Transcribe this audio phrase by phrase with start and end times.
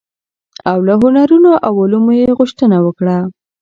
[0.71, 3.17] او له هنرونو او علومو يې غوښتنه وکړه،